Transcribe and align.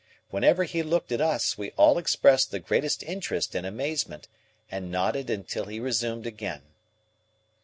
Whenever 0.31 0.63
he 0.63 0.81
looked 0.81 1.11
at 1.11 1.21
us, 1.21 1.59
we 1.59 1.69
all 1.77 1.99
expressed 1.99 2.49
the 2.49 2.57
greatest 2.59 3.03
interest 3.03 3.53
and 3.53 3.67
amazement, 3.67 4.27
and 4.71 4.89
nodded 4.89 5.29
until 5.29 5.65
he 5.65 5.79
resumed 5.79 6.25
again. 6.25 6.63